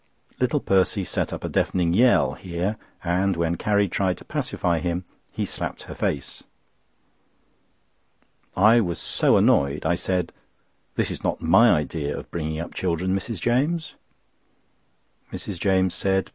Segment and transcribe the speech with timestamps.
[0.39, 5.05] Little Percy set up a deafening yell here, and when Carrie tried to pacify him,
[5.31, 6.41] he slapped her face.
[8.57, 10.31] I was so annoyed, I said:
[10.95, 13.39] "That is not my idea of bringing up children, Mrs.
[13.39, 13.93] James."
[15.31, 15.59] Mrs.
[15.59, 16.29] James said.